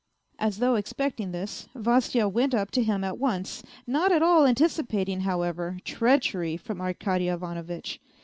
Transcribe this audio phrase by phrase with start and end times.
[0.39, 5.19] As though expecting this, Vasya went up to him at once, not at all anticipating,
[5.19, 7.99] however, treachery from Arkady Ivano vitch.